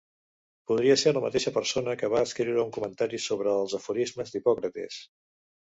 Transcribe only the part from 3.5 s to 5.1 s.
els aforismes d'Hipòcrates.